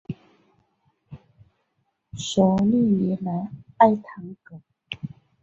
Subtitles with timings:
[2.17, 4.59] 索利尼莱埃唐格。